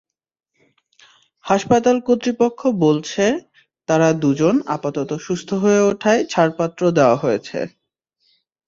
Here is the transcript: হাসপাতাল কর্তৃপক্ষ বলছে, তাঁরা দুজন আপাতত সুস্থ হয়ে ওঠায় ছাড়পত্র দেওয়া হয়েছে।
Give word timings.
হাসপাতাল 1.45 1.97
কর্তৃপক্ষ 2.07 2.59
বলছে, 2.81 3.25
তাঁরা 3.89 4.09
দুজন 4.23 4.55
আপাতত 4.67 5.09
সুস্থ 5.25 5.49
হয়ে 5.63 5.81
ওঠায় 5.89 6.21
ছাড়পত্র 6.29 6.81
দেওয়া 6.97 7.17
হয়েছে। 7.17 7.59